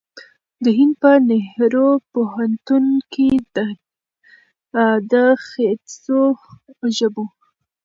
د 0.63 0.65
هند 0.77 0.93
په 1.01 1.11
نهرو 1.29 1.89
پوهنتون 2.13 2.85
کې 3.13 3.29
د 5.11 5.13
خیتځو 5.45 6.23
ژبو 6.97 7.25